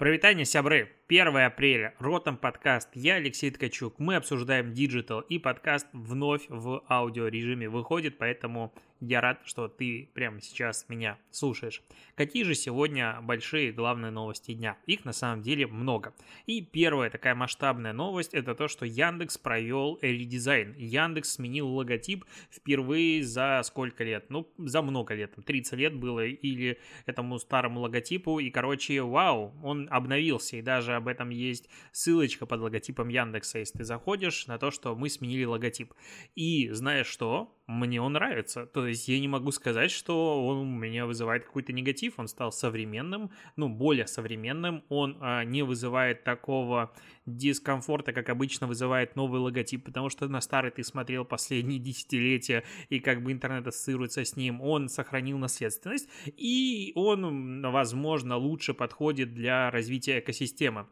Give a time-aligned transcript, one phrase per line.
[0.00, 0.88] Прывітанне, сябры!
[1.10, 7.68] 1 апреля, Ротом подкаст, я Алексей Ткачук, мы обсуждаем диджитал, и подкаст вновь в аудиорежиме
[7.68, 11.82] выходит, поэтому я рад, что ты прямо сейчас меня слушаешь.
[12.16, 14.76] Какие же сегодня большие главные новости дня?
[14.86, 16.14] Их на самом деле много.
[16.44, 20.74] И первая такая масштабная новость это то, что Яндекс провел редизайн.
[20.76, 24.26] Яндекс сменил логотип впервые за сколько лет?
[24.28, 28.38] Ну, за много лет, 30 лет было или этому старому логотипу.
[28.38, 30.58] И, короче, вау, он обновился.
[30.58, 34.94] И даже об этом есть ссылочка под логотипом Яндекса, если ты заходишь на то, что
[34.94, 35.92] мы сменили логотип.
[36.36, 37.59] И знаешь что?
[37.70, 38.66] Мне он нравится.
[38.66, 42.18] То есть я не могу сказать, что он у меня вызывает какой-то негатив.
[42.18, 44.82] Он стал современным, ну, более современным.
[44.88, 46.92] Он а, не вызывает такого
[47.26, 52.98] дискомфорта, как обычно вызывает новый логотип, потому что на старый ты смотрел последние десятилетия, и
[52.98, 54.60] как бы интернет ассоциируется с ним.
[54.60, 60.86] Он сохранил наследственность, и он, возможно, лучше подходит для развития экосистемы.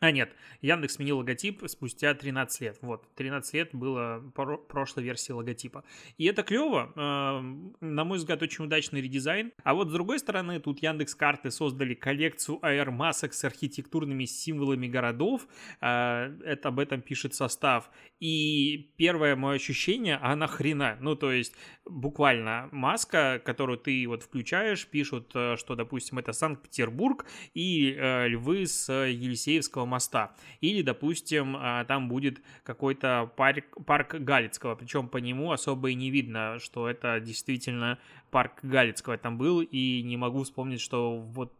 [0.00, 2.78] А, нет, Яндекс сменил логотип спустя 13 лет.
[2.80, 5.84] Вот, 13 лет было про прошлой версии логотипа.
[6.16, 6.90] И это клево.
[6.96, 9.52] Э, на мой взгляд, очень удачный редизайн.
[9.62, 15.46] А вот с другой стороны, тут Яндекс карты создали коллекцию AR-масок с архитектурными символами городов.
[15.82, 17.90] Э, это об этом пишет состав.
[18.20, 20.96] И первое мое ощущение, а нахрена?
[21.00, 27.26] Ну, то есть, буквально маска, которую ты вот включаешь, пишут, э, что, допустим, это Санкт-Петербург
[27.52, 30.34] и э, львы с Елисеевского моста.
[30.60, 36.10] Или, допустим, а, там будет какой-то парк, парк Галицкого, причем по нему особо и не
[36.10, 37.98] видно, что это действительно
[38.30, 41.52] парк Галицкого там был, и не могу вспомнить, что вот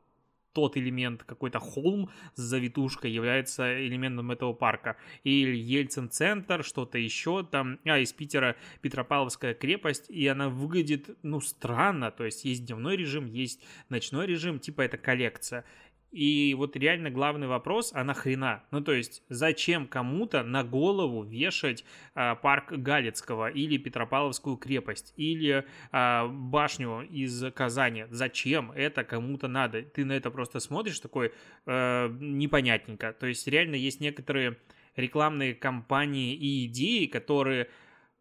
[0.52, 4.96] тот элемент, какой-то холм с завитушкой является элементом этого парка.
[5.24, 7.78] Или Ельцин-центр, что-то еще там.
[7.84, 12.10] А, из Питера Петропавловская крепость, и она выглядит, ну, странно.
[12.10, 15.64] То есть есть дневной режим, есть ночной режим, типа это коллекция.
[16.10, 18.64] И вот реально главный вопрос, а нахрена?
[18.72, 25.64] Ну, то есть, зачем кому-то на голову вешать а, парк Галицкого или Петропавловскую крепость или
[25.92, 28.06] а, башню из Казани?
[28.10, 29.82] Зачем это кому-то надо?
[29.82, 31.32] Ты на это просто смотришь такой
[31.66, 33.12] а, непонятненько.
[33.12, 34.56] То есть, реально есть некоторые
[34.96, 37.68] рекламные кампании и идеи, которые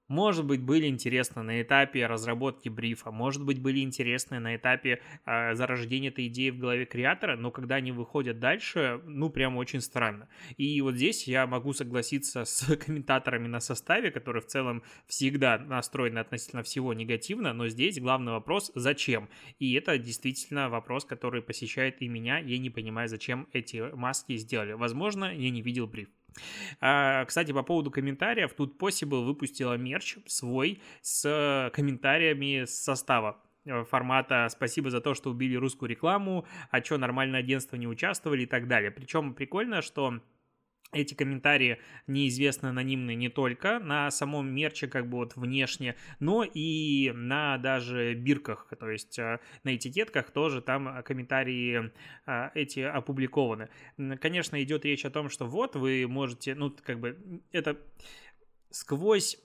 [0.09, 5.55] может быть, были интересны на этапе разработки брифа, может быть, были интересны на этапе э,
[5.55, 10.27] зарождения этой идеи в голове креатора, но когда они выходят дальше, ну, прям очень странно.
[10.57, 16.19] И вот здесь я могу согласиться с комментаторами на составе, которые в целом всегда настроены
[16.19, 19.29] относительно всего негативно, но здесь главный вопрос– зачем?
[19.59, 24.73] И это действительно вопрос, который посещает и меня, я не понимаю, зачем эти маски сделали.
[24.73, 26.09] Возможно, я не видел бриф.
[26.81, 33.83] А, кстати, по поводу комментариев, тут Possible выпустила мерч свой с комментариями с состава э,
[33.83, 38.47] формата «Спасибо за то, что убили русскую рекламу», «А чё, нормальное агентство не участвовали» и
[38.47, 38.91] так далее.
[38.91, 40.19] Причем прикольно, что
[40.91, 47.11] эти комментарии неизвестно анонимны не только на самом мерче, как бы вот внешне, но и
[47.13, 51.91] на даже бирках, то есть э, на этикетках тоже там комментарии
[52.25, 53.69] э, эти опубликованы.
[54.19, 57.77] Конечно, идет речь о том, что вот вы можете, ну, как бы это
[58.71, 59.37] сквозь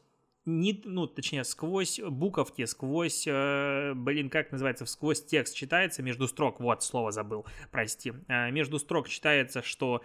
[0.47, 6.61] не, ну, точнее, сквозь буковки, сквозь, э, блин, как называется, сквозь текст читается между строк,
[6.61, 10.03] вот, слово забыл, прости, э, между строк читается, что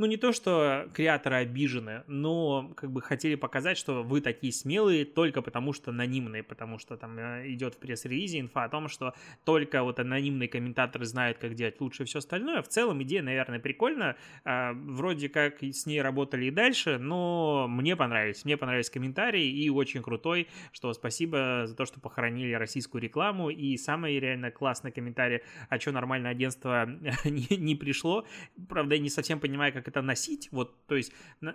[0.00, 5.04] ну не то, что креаторы обижены, но как бы хотели показать, что вы такие смелые
[5.04, 9.12] только потому, что анонимные, потому что там э, идет в пресс-релизе инфа о том, что
[9.44, 12.62] только вот анонимные комментаторы знают, как делать лучше все остальное.
[12.62, 14.16] В целом идея, наверное, прикольная.
[14.44, 18.46] Вроде как с ней работали и дальше, но мне понравились.
[18.46, 23.50] Мне понравились комментарии и очень крутой, что спасибо за то, что похоронили российскую рекламу.
[23.50, 26.86] И самый реально классный комментарий, а что нормальное агентство
[27.24, 28.24] не, не пришло.
[28.66, 31.54] Правда, я не совсем понимаю, как это носить, вот, то есть, на,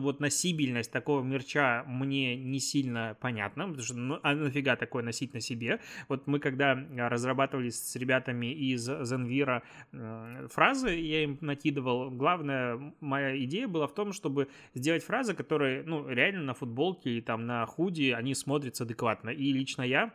[0.00, 5.34] вот носибельность такого мерча мне не сильно понятна, потому что, ну, а нафига такое носить
[5.34, 5.80] на себе?
[6.08, 13.36] Вот мы когда разрабатывали с ребятами из Zenvira э, фразы, я им накидывал, главная моя
[13.44, 17.64] идея была в том, чтобы сделать фразы, которые, ну, реально на футболке или там на
[17.66, 20.12] худи, они смотрятся адекватно, и лично я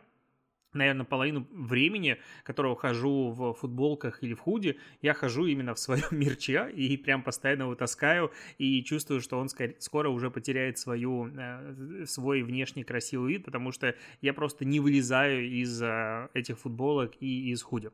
[0.74, 6.08] наверное, половину времени, которого хожу в футболках или в худи, я хожу именно в своем
[6.10, 9.48] мерче и прям постоянно его таскаю и чувствую, что он
[9.78, 15.48] скоро уже потеряет свою, э, свой внешний красивый вид, потому что я просто не вылезаю
[15.48, 17.90] из э, этих футболок и из худи.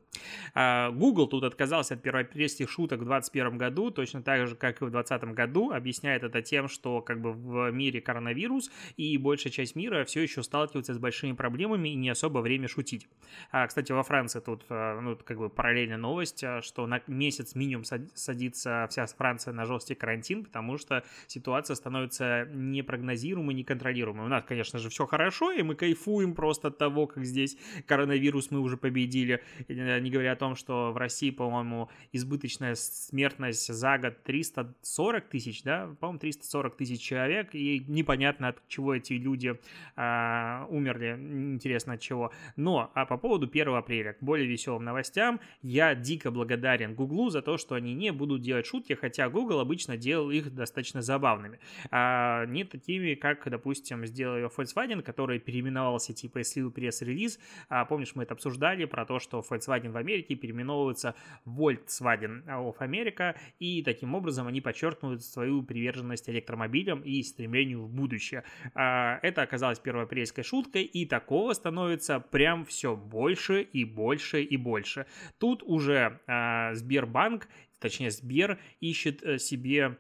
[0.55, 4.85] А, Google тут отказался от первопрестих шуток в 2021 году, точно так же, как и
[4.85, 9.75] в 2020 году, объясняет это тем, что как бы в мире коронавирус и большая часть
[9.75, 13.09] мира все еще сталкивается с большими проблемами и не особо время шутить.
[13.51, 17.55] А, кстати, во Франции тут, а, ну, как бы параллельная новость, а, что на месяц
[17.55, 24.27] минимум садится вся Франция на жесткий карантин, потому что ситуация становится непрогнозируемой, неконтролируемой.
[24.27, 27.57] У нас, конечно же, все хорошо, и мы кайфуем просто от того, как здесь
[27.87, 29.43] коронавирус мы уже победили.
[29.69, 35.63] Э, не говоря о том, что в России, по-моему, избыточная смертность за год 340 тысяч,
[35.63, 39.59] да, по-моему, 340 тысяч человек, и непонятно, от чего эти люди
[39.97, 41.17] а, умерли,
[41.55, 42.33] интересно от чего.
[42.59, 47.41] Но, а по поводу 1 апреля, к более веселым новостям, я дико благодарен Гуглу за
[47.41, 51.61] то, что они не будут делать шутки, хотя Google обычно делал их достаточно забавными.
[51.93, 57.39] А не такими, как, допустим, сделал ее Volkswagen, который переименовался типа слил пресс-релиз.
[57.69, 61.15] А, помнишь, мы это обсуждали про то, что Volkswagen в Америке переименовывается
[61.47, 68.43] Volkswagen of America, и таким образом они подчеркивают свою приверженность электромобилям и стремлению в будущее.
[68.75, 75.07] А, это оказалось первоапрельской шуткой, и такого становится прям все больше и больше и больше.
[75.39, 77.49] Тут уже а, Сбербанк,
[77.81, 79.99] точнее Сбер, ищет э, себе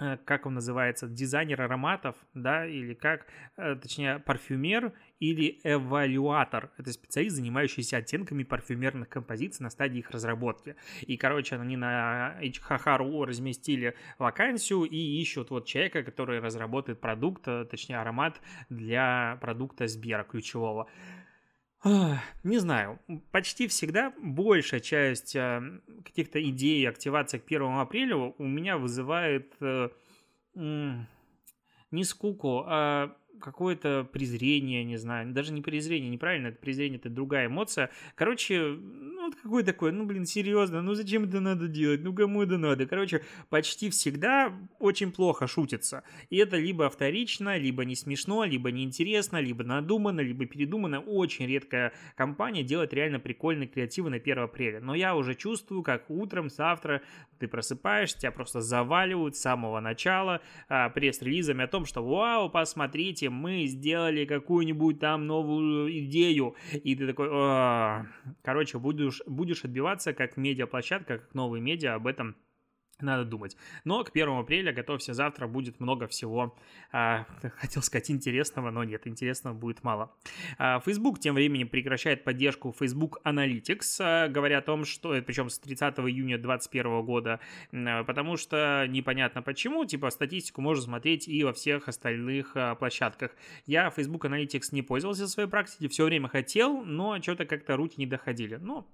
[0.00, 3.26] Э, как он называется, дизайнер ароматов, да, или как,
[3.56, 6.70] э, точнее, парфюмер или эвалюатор.
[6.78, 10.76] Это специалист, занимающийся оттенками парфюмерных композиций на стадии их разработки.
[11.02, 17.66] И, короче, они на HHR разместили вакансию и ищут вот человека, который разработает продукт, э,
[17.66, 18.40] точнее, аромат
[18.70, 20.88] для продукта Сбера ключевого.
[21.84, 22.98] Не знаю,
[23.30, 25.62] почти всегда большая часть а,
[26.04, 29.88] каких-то идей активации к 1 апреля у меня вызывает э,
[30.54, 37.46] не скуку, а какое-то презрение, не знаю, даже не презрение, неправильно, это презрение, это другая
[37.46, 37.90] эмоция.
[38.14, 42.42] Короче, ну, вот какое такое, ну, блин, серьезно, ну, зачем это надо делать, ну, кому
[42.42, 42.86] это надо?
[42.86, 46.02] Короче, почти всегда очень плохо шутится.
[46.30, 51.00] И это либо вторично, либо не смешно, либо неинтересно, либо надумано, либо передумано.
[51.00, 54.80] Очень редкая компания делает реально прикольные креативы на 1 апреля.
[54.80, 57.02] Но я уже чувствую, как утром, завтра
[57.38, 63.30] ты просыпаешься, тебя просто заваливают с самого начала а, пресс-релизами о том, что вау, посмотрите,
[63.30, 68.06] мы сделали какую-нибудь там новую идею, и ты такой, «А».
[68.42, 72.36] короче, будешь, будешь отбиваться как медиаплощадка, как новые медиа об этом
[73.02, 73.56] надо думать.
[73.84, 76.56] Но к 1 апреля, готовься, завтра будет много всего,
[76.92, 77.26] а,
[77.56, 80.12] хотел сказать, интересного, но нет, интересного будет мало.
[80.58, 85.58] А, Facebook тем временем прекращает поддержку Facebook Analytics, а, говоря о том, что, причем с
[85.58, 87.40] 30 июня 2021 года,
[87.72, 93.34] а, потому что непонятно почему, типа статистику можно смотреть и во всех остальных а, площадках.
[93.66, 97.94] Я Facebook Analytics не пользовался в своей практике, все время хотел, но что-то как-то руки
[97.98, 98.56] не доходили.
[98.56, 98.86] Но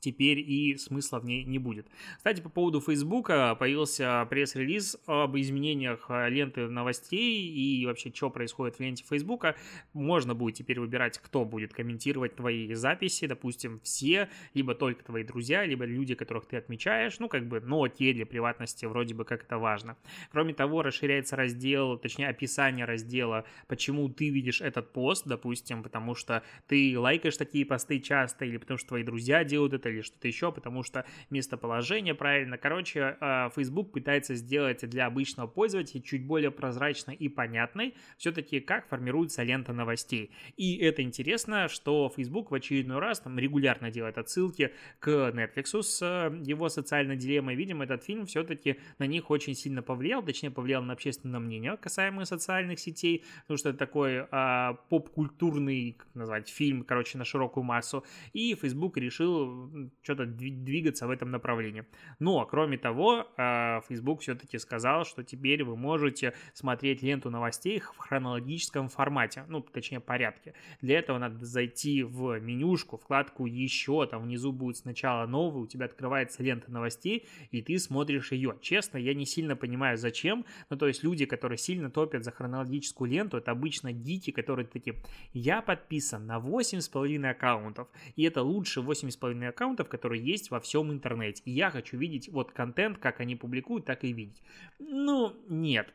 [0.00, 1.86] теперь и смысла в ней не будет.
[2.16, 8.76] Кстати, по поводу Фейсбука появился пресс-релиз об изменениях э, ленты новостей и вообще, что происходит
[8.76, 9.56] в ленте Фейсбука.
[9.92, 15.64] Можно будет теперь выбирать, кто будет комментировать твои записи, допустим, все, либо только твои друзья,
[15.64, 19.44] либо люди, которых ты отмечаешь, ну, как бы, но окей, для приватности вроде бы как
[19.44, 19.96] это важно.
[20.30, 26.42] Кроме того, расширяется раздел, точнее, описание раздела, почему ты видишь этот пост, допустим, потому что
[26.66, 30.52] ты лайкаешь такие посты часто, или потому что твои друзья делают это, или что-то еще,
[30.52, 32.58] потому что местоположение правильно.
[32.58, 38.88] Короче, а, Facebook пытается сделать для обычного пользователя чуть более прозрачной и понятной все-таки, как
[38.88, 40.30] формируется лента новостей.
[40.56, 46.02] И это интересно, что Facebook в очередной раз там регулярно делает отсылки к Netflix с
[46.02, 47.54] э, его социальной дилеммой.
[47.54, 52.24] Видимо, этот фильм все-таки на них очень сильно повлиял, точнее, повлиял на общественное мнение касаемо
[52.24, 58.04] социальных сетей, потому что это такой а, поп-культурный, как назвать, фильм, короче, на широкую массу.
[58.32, 59.70] И Facebook решил
[60.02, 61.84] что-то двигаться в этом направлении.
[62.18, 67.96] Но, кроме того, а, Facebook все-таки сказал, что теперь вы можете смотреть ленту новостей в
[67.98, 70.54] хронологическом формате, ну, точнее, порядке.
[70.80, 75.86] Для этого надо зайти в менюшку, вкладку «Еще», там внизу будет сначала новый, у тебя
[75.86, 78.56] открывается лента новостей, и ты смотришь ее.
[78.60, 83.10] Честно, я не сильно понимаю, зачем, ну, то есть люди, которые сильно топят за хронологическую
[83.10, 84.96] ленту, это обычно гики, которые такие,
[85.32, 90.92] я подписан на 8,5 аккаунтов, и это лучше 8,5 аккаунтов, аккаунтов, которые есть во всем
[90.92, 91.42] интернете.
[91.44, 94.42] И я хочу видеть вот контент, как они публикуют, так и видеть.
[94.78, 95.92] Ну, нет.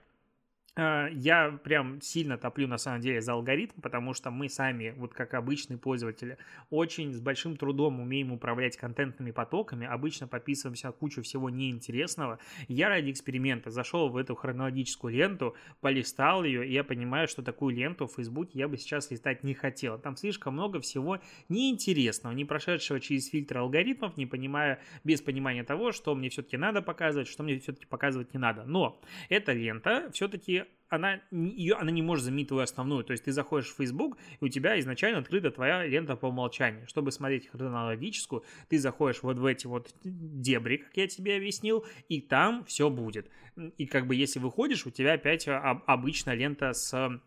[0.77, 5.13] А, я прям сильно топлю на самом деле за алгоритм, потому что мы сами, вот
[5.13, 6.37] как обычные пользователи,
[6.69, 12.39] очень с большим трудом умеем управлять контентными потоками, обычно подписываемся на кучу всего неинтересного.
[12.69, 17.75] Я ради эксперимента зашел в эту хронологическую ленту, полистал ее, и я понимаю, что такую
[17.75, 19.99] ленту в Фейсбуке я бы сейчас листать не хотел.
[19.99, 25.91] Там слишком много всего неинтересного, не прошедшего через фильтр алгоритмов, не понимая, без понимания того,
[25.91, 28.63] что мне все-таки надо показывать, что мне все-таки показывать не надо.
[28.63, 33.05] Но эта лента все-таки она, ее, она не может заменить твою основную.
[33.05, 36.85] То есть ты заходишь в Facebook, и у тебя изначально открыта твоя лента по умолчанию.
[36.87, 42.19] Чтобы смотреть хронологическую, ты заходишь вот в эти вот дебри, как я тебе объяснил, и
[42.19, 43.29] там все будет.
[43.77, 47.21] И как бы если выходишь, у тебя опять обычная лента с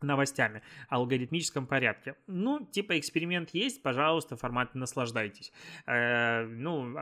[0.00, 2.16] новостями алгоритмическом порядке.
[2.26, 5.52] Ну, типа эксперимент есть, пожалуйста, формат наслаждайтесь.
[5.86, 6.94] Э, ну,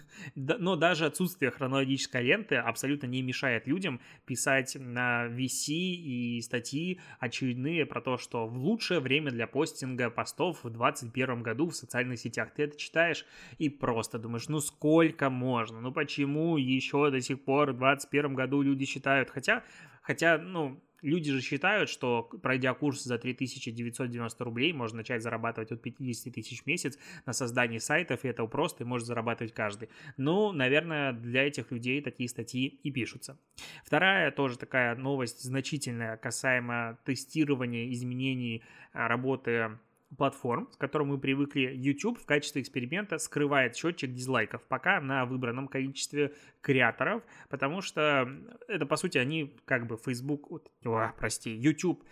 [0.34, 7.86] но даже отсутствие хронологической ленты абсолютно не мешает людям писать на VC и статьи очередные
[7.86, 12.52] про то, что в лучшее время для постинга постов в 2021 году в социальных сетях.
[12.54, 13.24] Ты это читаешь
[13.58, 18.62] и просто думаешь, ну сколько можно, ну почему еще до сих пор в 2021 году
[18.62, 19.64] люди считают, хотя,
[20.02, 25.82] хотя, ну, Люди же считают, что пройдя курс за 3990 рублей, можно начать зарабатывать от
[25.82, 29.88] 50 тысяч в месяц на создании сайтов, и это просто, и может зарабатывать каждый.
[30.16, 33.38] Ну, наверное, для этих людей такие статьи и пишутся.
[33.84, 39.78] Вторая тоже такая новость значительная касаемо тестирования изменений а, работы
[40.16, 45.68] платформ, с которым мы привыкли, YouTube в качестве эксперимента скрывает счетчик дизлайков пока на выбранном
[45.68, 48.28] количестве креаторов, потому что
[48.68, 50.50] это, по сути, они как бы Facebook,
[50.84, 52.02] о, прости, YouTube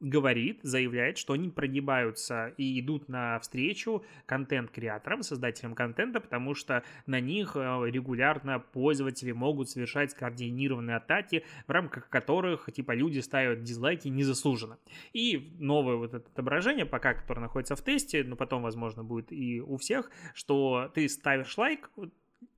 [0.00, 7.56] говорит, заявляет, что они прогибаются и идут навстречу контент-креаторам, создателям контента, потому что на них
[7.56, 14.78] э, регулярно пользователи могут совершать скоординированные атаки, в рамках которых типа люди ставят дизлайки незаслуженно.
[15.12, 19.60] И новое вот это отображение, пока которое находится в тесте, но потом, возможно, будет и
[19.60, 21.90] у всех, что ты ставишь лайк,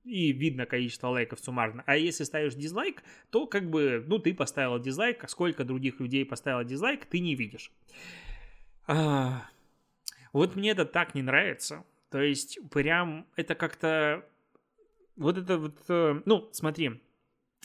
[0.03, 1.83] и видно количество лайков суммарно.
[1.85, 6.25] А если ставишь дизлайк, то как бы, ну, ты поставил дизлайк, а сколько других людей
[6.25, 7.71] поставило дизлайк, ты не видишь.
[8.87, 9.47] А,
[10.33, 11.83] вот мне это так не нравится.
[12.09, 14.25] То есть, прям это как-то...
[15.15, 15.77] Вот это вот...
[15.87, 16.99] Э, ну, смотри,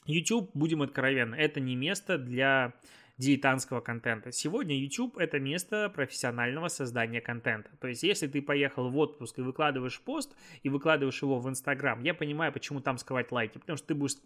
[0.05, 2.75] YouTube, будем откровенны, это не место для
[3.19, 4.31] дилетантского контента.
[4.33, 7.71] Сегодня YouTube— это место профессионального создания контента.
[7.81, 12.03] То есть, если ты поехал в отпуск и выкладываешь пост, и выкладываешь его в Инстаграм,
[12.03, 14.17] я понимаю, почему там скрывать лайки, потому что ты будешь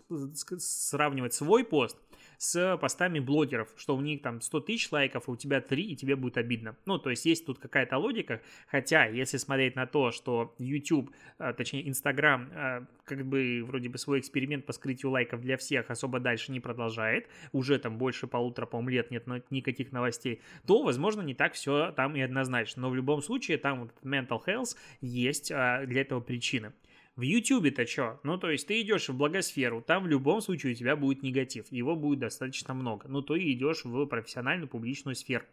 [0.59, 1.97] сравнивать свой пост
[2.41, 5.95] с постами блогеров, что у них там 100 тысяч лайков, а у тебя 3, и
[5.95, 6.75] тебе будет обидно.
[6.87, 11.53] Ну, то есть есть тут какая-то логика, хотя если смотреть на то, что YouTube, а,
[11.53, 16.19] точнее Instagram, а, как бы вроде бы свой эксперимент по скрытию лайков для всех особо
[16.19, 21.35] дальше не продолжает, уже там больше полутора, по лет нет никаких новостей, то, возможно, не
[21.35, 22.81] так все там и однозначно.
[22.81, 26.73] Но в любом случае там вот mental health есть а, для этого причины.
[27.21, 28.19] В YouTube-то что?
[28.23, 31.71] Ну, то есть ты идешь в благосферу, там в любом случае у тебя будет негатив,
[31.71, 33.09] его будет достаточно много.
[33.09, 35.45] Ну, то и идешь в профессиональную публичную сферу.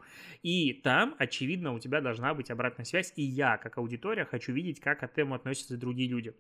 [0.44, 4.80] И там, очевидно, у тебя должна быть обратная связь, и я, как аудитория, хочу видеть,
[4.80, 6.34] как к этому относятся другие люди.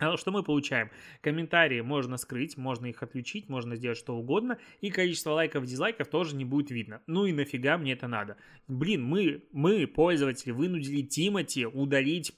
[0.00, 0.90] А что мы получаем?
[1.20, 6.34] Комментарии можно скрыть, можно их отключить, можно сделать что угодно, и количество лайков, дизлайков тоже
[6.34, 7.00] не будет видно.
[7.06, 8.36] Ну и нафига мне это надо?
[8.66, 12.32] Блин, мы, мы пользователи, вынудили Тимати удалить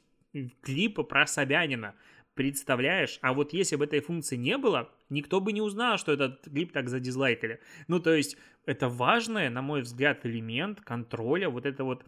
[0.63, 1.95] клипа про Собянина.
[2.35, 3.19] Представляешь?
[3.23, 6.73] А вот если бы этой функции не было, никто бы не узнал, что этот клип
[6.73, 7.61] так задизлайкали.
[7.89, 12.05] Ну, то есть, это важный, на мой взгляд, элемент контроля вот это вот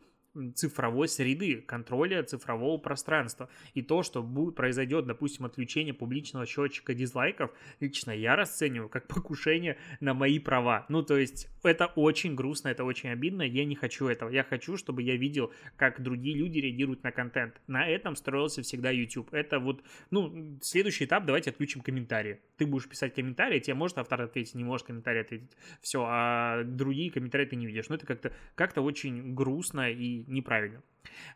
[0.54, 3.48] цифровой среды, контроля цифрового пространства.
[3.74, 9.78] И то, что будет, произойдет, допустим, отключение публичного счетчика дизлайков, лично я расцениваю как покушение
[10.00, 10.86] на мои права.
[10.88, 14.30] Ну, то есть, это очень грустно, это очень обидно, я не хочу этого.
[14.30, 17.60] Я хочу, чтобы я видел, как другие люди реагируют на контент.
[17.66, 19.32] На этом строился всегда YouTube.
[19.32, 22.40] Это вот, ну, следующий этап, давайте отключим комментарии.
[22.56, 25.50] Ты будешь писать комментарии, тебе может автор ответить, не можешь комментарий ответить.
[25.80, 27.88] Все, а другие комментарии ты не видишь.
[27.88, 30.82] Ну, это как-то как очень грустно и неправильно.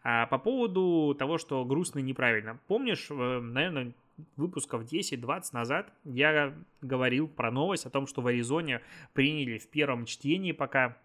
[0.02, 2.58] А по поводу того, что грустно и неправильно.
[2.66, 3.92] Помнишь, э, наверное,
[4.36, 8.80] выпусков 10-20 назад я говорил про новость о том, что в Аризоне
[9.12, 10.96] приняли в первом чтении пока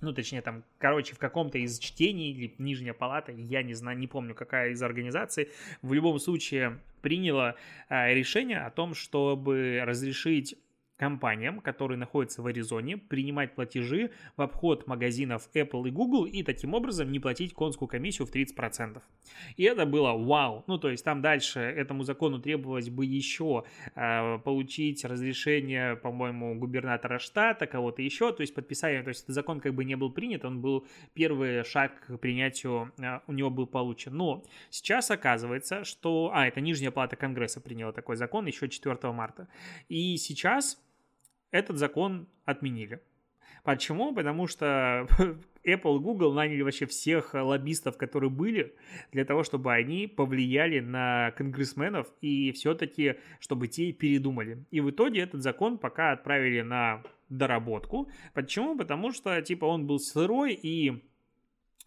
[0.00, 4.06] ну, точнее, там, короче, в каком-то из чтений или Нижняя палата, я не знаю, не
[4.06, 5.48] помню, какая из организаций,
[5.82, 7.56] в любом случае приняла
[7.88, 10.56] а, решение о том, чтобы разрешить
[10.98, 16.74] компаниям, которые находятся в Аризоне, принимать платежи в обход магазинов Apple и Google и таким
[16.74, 19.00] образом не платить конскую комиссию в 30%.
[19.56, 20.64] И это было вау.
[20.66, 23.64] Ну, то есть там дальше этому закону требовалось бы еще
[23.94, 29.60] э, получить разрешение, по-моему, губернатора штата, кого-то еще, то есть подписание, то есть этот закон
[29.60, 33.66] как бы не был принят, он был первый шаг к принятию, э, у него был
[33.66, 34.16] получен.
[34.16, 36.32] Но сейчас оказывается, что...
[36.34, 39.48] А, это Нижняя палата Конгресса приняла такой закон еще 4 марта.
[39.88, 40.78] И сейчас
[41.50, 43.00] этот закон отменили.
[43.64, 44.14] Почему?
[44.14, 45.06] Потому что
[45.66, 48.74] Apple Google наняли вообще всех лоббистов, которые были,
[49.12, 54.64] для того, чтобы они повлияли на конгрессменов и все-таки, чтобы те передумали.
[54.70, 58.08] И в итоге этот закон пока отправили на доработку.
[58.32, 58.76] Почему?
[58.76, 61.02] Потому что, типа, он был сырой и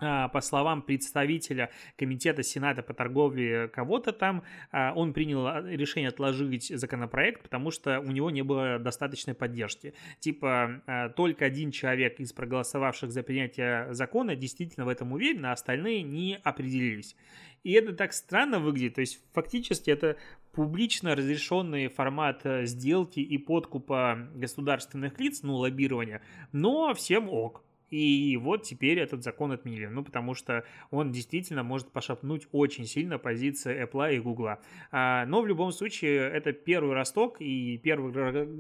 [0.02, 6.68] по словам представителя Комитета Сената по торговле кого-то там, а, он принял а, решение отложить
[6.70, 9.94] законопроект, потому что у него не было достаточной поддержки.
[10.20, 10.82] Типа,
[11.16, 16.40] только один человек из проголосовавших за принятие закона действительно в этом уверен, а остальные не
[16.44, 17.16] определились.
[17.64, 20.18] И это так странно выглядит, то есть фактически это
[20.52, 27.64] публично разрешенный формат э, сделки и подкупа государственных лиц, ну, лоббирования, но всем ок.
[27.92, 29.86] И вот теперь этот закон отменили.
[29.88, 34.56] Ну, потому что он действительно может пошапнуть очень сильно позиции Apple и Google.
[34.92, 38.14] А, но в любом случае, это первый росток, и первый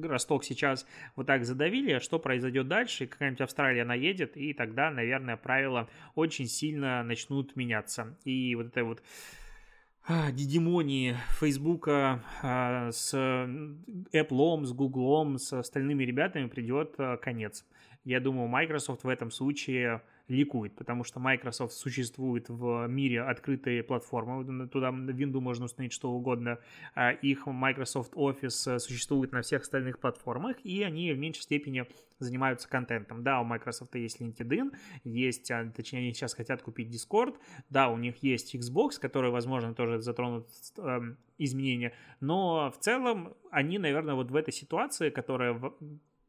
[0.04, 0.86] росток сейчас
[1.16, 2.00] вот так задавили.
[2.00, 3.08] Что произойдет дальше?
[3.08, 8.18] Какая-нибудь Австралия наедет, и тогда, наверное, правила очень сильно начнут меняться.
[8.26, 9.02] И вот это вот
[10.08, 17.66] а, дидимонии Фейсбука а, с Apple, с Google, с остальными ребятами придет конец
[18.04, 24.68] я думаю, Microsoft в этом случае ликует, потому что Microsoft существует в мире открытой платформы,
[24.68, 26.60] туда в Windows можно установить что угодно,
[26.96, 31.86] а их Microsoft Office существует на всех остальных платформах, и они в меньшей степени
[32.18, 33.24] занимаются контентом.
[33.24, 34.72] Да, у Microsoft есть LinkedIn,
[35.04, 37.36] есть, а, точнее, они сейчас хотят купить Discord,
[37.70, 41.00] да, у них есть Xbox, который, возможно, тоже затронут э,
[41.38, 45.60] изменения, но в целом они, наверное, вот в этой ситуации, которая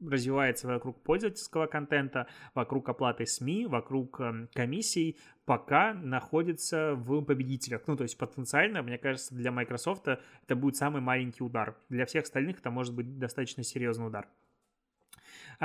[0.09, 7.83] развивается вокруг пользовательского контента, вокруг оплаты СМИ, вокруг эм, комиссий, пока находится в победителях.
[7.87, 11.77] Ну, то есть потенциально, мне кажется, для Microsoft это будет самый маленький удар.
[11.89, 14.27] Для всех остальных это может быть достаточно серьезный удар.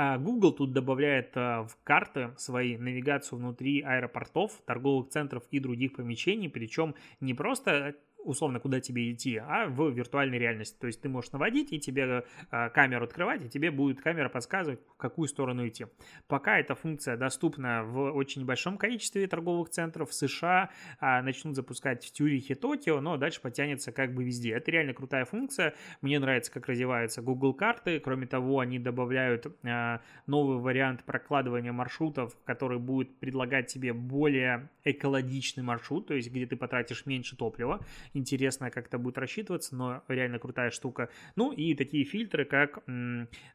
[0.00, 5.94] А, Google тут добавляет э, в карты свои навигацию внутри аэропортов, торговых центров и других
[5.94, 7.96] помещений, причем не просто
[8.28, 10.76] условно, куда тебе идти, а в виртуальной реальности.
[10.78, 14.80] То есть ты можешь наводить, и тебе э, камеру открывать, и тебе будет камера подсказывать,
[14.94, 15.86] в какую сторону идти.
[16.26, 20.70] Пока эта функция доступна в очень большом количестве торговых центров в США,
[21.00, 24.52] э, начнут запускать в Тюрихе, Токио, но дальше потянется как бы везде.
[24.52, 25.74] Это реально крутая функция.
[26.02, 28.00] Мне нравится, как развиваются Google карты.
[28.00, 35.62] Кроме того, они добавляют э, новый вариант прокладывания маршрутов, который будет предлагать тебе более экологичный
[35.62, 37.84] маршрут, то есть где ты потратишь меньше топлива
[38.18, 41.08] интересно, как это будет рассчитываться, но реально крутая штука.
[41.36, 42.80] Ну и такие фильтры, как,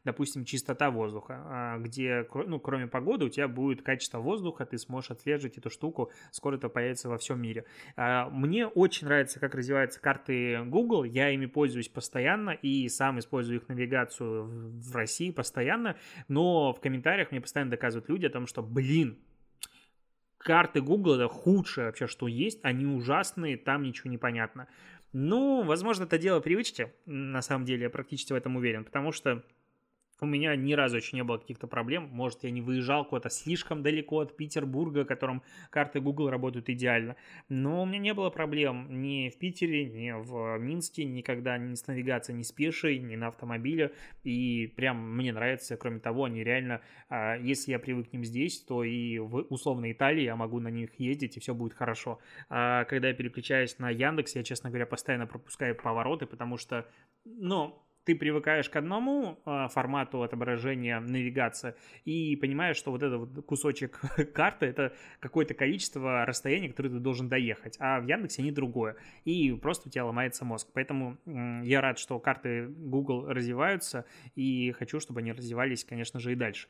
[0.04, 5.10] допустим, чистота воздуха, а, где, ну, кроме погоды, у тебя будет качество воздуха, ты сможешь
[5.10, 7.64] отслеживать эту штуку, скоро это появится во всем мире.
[7.96, 13.60] А, мне очень нравится, как развиваются карты Google, я ими пользуюсь постоянно и сам использую
[13.60, 15.96] их навигацию в России постоянно,
[16.28, 19.18] но в комментариях мне постоянно доказывают люди о том, что, блин,
[20.44, 22.60] карты Google это худшее вообще, что есть.
[22.62, 24.68] Они ужасные, там ничего не понятно.
[25.12, 26.92] Ну, возможно, это дело привычки.
[27.06, 28.84] На самом деле, я практически в этом уверен.
[28.84, 29.42] Потому что
[30.24, 32.08] у меня ни разу еще не было каких-то проблем.
[32.10, 37.16] Может, я не выезжал куда-то слишком далеко от Петербурга, которым карты Google работают идеально.
[37.48, 41.86] Но у меня не было проблем ни в Питере, ни в Минске, никогда ни с
[41.86, 43.92] навигацией, ни с пешей, ни на автомобиле.
[44.24, 45.76] И прям мне нравится.
[45.76, 49.92] Кроме того, они реально, а, если я привык к ним здесь, то и в условной
[49.92, 52.18] Италии я могу на них ездить, и все будет хорошо.
[52.48, 56.86] А когда я переключаюсь на Яндекс, я, честно говоря, постоянно пропускаю повороты, потому что,
[57.24, 63.44] ну, ты привыкаешь к одному э, формату отображения навигации и понимаешь, что вот этот вот
[63.46, 64.00] кусочек
[64.34, 68.96] карты это какое-то количество расстояний, которое ты должен доехать, а в Яндексе они другое.
[69.24, 70.68] И просто у тебя ломается мозг.
[70.72, 71.16] Поэтому
[71.64, 76.68] я рад, что карты Google развиваются и хочу, чтобы они развивались, конечно же, и дальше.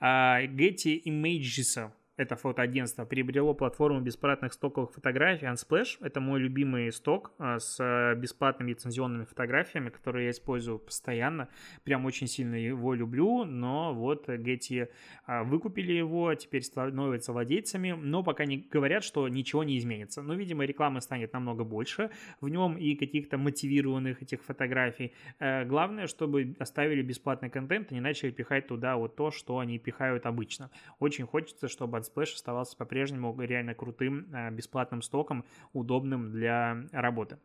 [0.00, 5.98] Uh, Getty Images это фотоагентство, приобрело платформу бесплатных стоковых фотографий Unsplash.
[6.00, 11.48] Это мой любимый сток а, с бесплатными лицензионными фотографиями, которые я использую постоянно.
[11.84, 14.88] Прям очень сильно его люблю, но вот Getty
[15.26, 20.20] а, выкупили его, теперь становятся владельцами, но пока не говорят, что ничего не изменится.
[20.20, 25.12] Но, видимо, рекламы станет намного больше в нем и каких-то мотивированных этих фотографий.
[25.38, 29.78] Э, главное, чтобы оставили бесплатный контент и не начали пихать туда вот то, что они
[29.78, 30.72] пихают обычно.
[30.98, 37.38] Очень хочется, чтобы Splash оставался по-прежнему реально крутым э, бесплатным стоком, удобным для работы.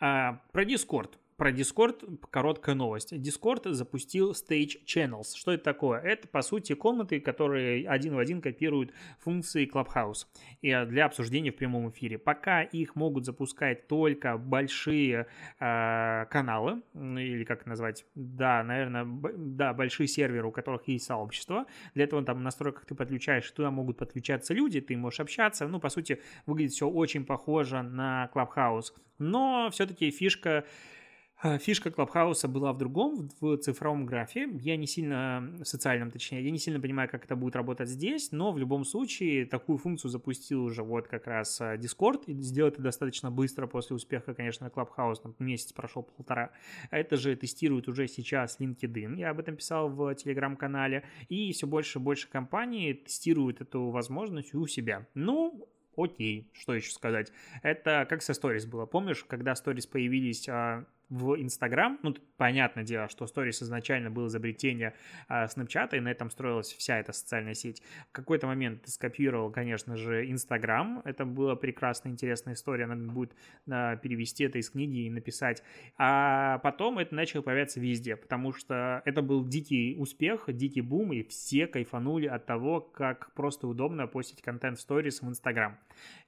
[0.00, 3.12] А, про Discord про Discord короткая новость.
[3.12, 5.34] Discord запустил Stage Channels.
[5.34, 5.98] Что это такое?
[5.98, 10.26] Это, по сути, комнаты, которые один в один копируют функции Clubhouse
[10.60, 12.16] и а, для обсуждения в прямом эфире.
[12.16, 15.26] Пока их могут запускать только большие
[15.58, 21.66] э, каналы, или как назвать, да, наверное, да, большие серверы, у которых есть сообщество.
[21.94, 25.66] Для этого там в настройках ты подключаешь, туда могут подключаться люди, ты можешь общаться.
[25.66, 28.92] Ну, по сути, выглядит все очень похоже на Clubhouse.
[29.18, 30.64] Но все-таки фишка
[31.58, 34.48] фишка Клабхауса была в другом, в цифровом графе.
[34.60, 38.30] Я не сильно, в социальном точнее, я не сильно понимаю, как это будет работать здесь,
[38.32, 42.74] но в любом случае такую функцию запустил уже вот как раз а, Discord, и сделать
[42.74, 46.52] это достаточно быстро после успеха, конечно, Clubhouse, месяц прошел полтора.
[46.90, 51.98] Это же тестирует уже сейчас LinkedIn, я об этом писал в телеграм-канале, и все больше
[51.98, 55.06] и больше компаний тестируют эту возможность у себя.
[55.14, 57.32] Ну, окей, что еще сказать.
[57.62, 58.86] Это как со Stories было.
[58.86, 61.98] Помнишь, когда Stories появились а, в Инстаграм.
[62.02, 64.94] Ну, понятное дело, что Stories изначально было изобретение
[65.28, 67.82] а, Snapchat, и на этом строилась вся эта социальная сеть.
[68.08, 71.02] В какой-то момент скопировал, конечно же, Инстаграм.
[71.04, 72.86] Это была прекрасная, интересная история.
[72.86, 73.36] Надо будет
[73.70, 75.62] а, перевести это из книги и написать.
[75.98, 81.22] А потом это начало появляться везде, потому что это был дикий успех, дикий бум, и
[81.24, 85.78] все кайфанули от того, как просто удобно постить контент в Stories в Инстаграм.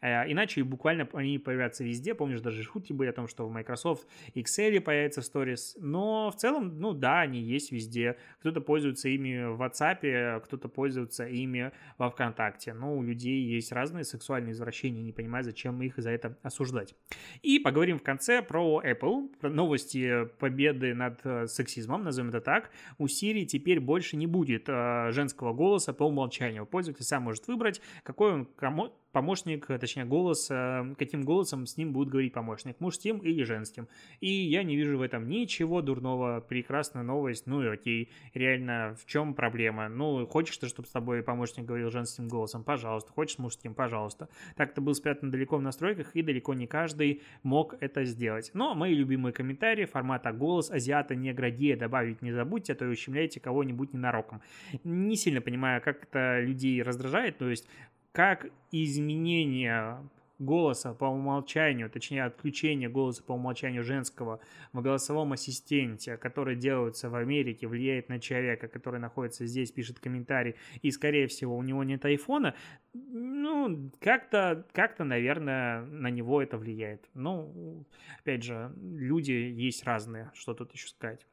[0.02, 2.14] А, иначе буквально они появятся везде.
[2.14, 6.36] Помнишь, даже шутки были о том, что в Microsoft Excel Теле появится сторис, но в
[6.36, 8.16] целом, ну да, они есть везде.
[8.40, 12.74] Кто-то пользуется ими в WhatsApp, кто-то пользуется ими во ВКонтакте.
[12.74, 16.96] Но у людей есть разные сексуальные извращения, не понимаю, зачем их за это осуждать.
[17.42, 22.70] И поговорим в конце про Apple, про новости победы над э, сексизмом, назовем это так.
[22.98, 26.66] У Siri теперь больше не будет э, женского голоса по умолчанию.
[26.66, 31.92] Пользователь сам может выбрать, какой он кому помощник, точнее голос, э, каким голосом с ним
[31.92, 33.88] будет говорить помощник, мужским или женским.
[34.20, 39.06] И я не вижу в этом ничего дурного, прекрасная новость, ну и окей, реально, в
[39.06, 39.88] чем проблема?
[39.88, 44.28] Ну, хочешь ты, чтобы с тобой помощник говорил женским голосом, пожалуйста, хочешь мужским, пожалуйста.
[44.56, 48.50] Так это был спрятан далеко в настройках, и далеко не каждый мог это сделать.
[48.52, 52.88] Но мои любимые комментарии формата «голос азиата не градия» добавить не забудьте, а то и
[52.88, 54.42] ущемляете кого-нибудь ненароком.
[54.82, 57.68] Не сильно понимаю, как это людей раздражает, то есть
[58.14, 59.98] как изменение
[60.38, 64.38] голоса по умолчанию, точнее отключение голоса по умолчанию женского
[64.72, 70.54] в голосовом ассистенте, который делается в Америке, влияет на человека, который находится здесь, пишет комментарий,
[70.80, 72.54] и, скорее всего, у него нет айфона,
[72.92, 77.08] ну, как-то, как-то, наверное, на него это влияет.
[77.14, 77.84] Ну,
[78.20, 81.26] опять же, люди есть разные, что тут еще сказать.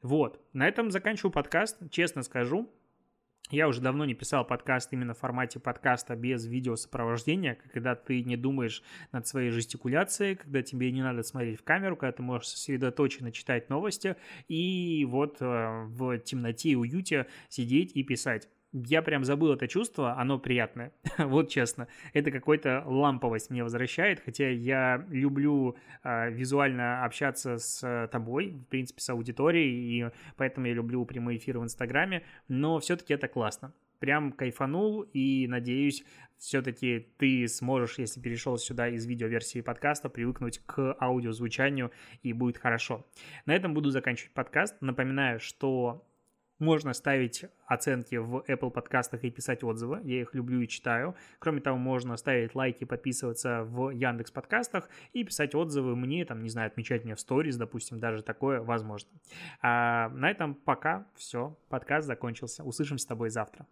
[0.00, 2.70] Вот, на этом заканчиваю подкаст, честно скажу,
[3.52, 8.36] я уже давно не писал подкаст именно в формате подкаста без видеосопровождения, когда ты не
[8.36, 13.30] думаешь над своей жестикуляцией, когда тебе не надо смотреть в камеру, когда ты можешь сосредоточенно
[13.30, 14.16] читать новости
[14.48, 20.18] и вот э, в темноте и уюте сидеть и писать я прям забыл это чувство,
[20.18, 20.92] оно приятное.
[21.18, 28.52] вот честно, это какой-то ламповость мне возвращает, хотя я люблю э, визуально общаться с тобой,
[28.52, 33.28] в принципе, с аудиторией, и поэтому я люблю прямые эфиры в Инстаграме, но все-таки это
[33.28, 33.74] классно.
[33.98, 36.04] Прям кайфанул, и надеюсь,
[36.38, 43.06] все-таки ты сможешь, если перешел сюда из видеоверсии подкаста, привыкнуть к аудиозвучанию, и будет хорошо.
[43.46, 44.74] На этом буду заканчивать подкаст.
[44.80, 46.04] Напоминаю, что
[46.62, 50.00] можно ставить оценки в Apple подкастах и писать отзывы.
[50.04, 51.14] Я их люблю и читаю.
[51.38, 56.48] Кроме того, можно ставить лайки, подписываться в Яндекс подкастах и писать отзывы мне, там, не
[56.48, 59.10] знаю, отмечать меня в сторис, допустим, даже такое возможно.
[59.60, 61.58] А на этом пока все.
[61.68, 62.62] Подкаст закончился.
[62.62, 63.66] Услышимся с тобой завтра.